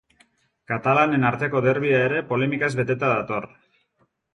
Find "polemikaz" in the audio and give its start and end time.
2.33-2.75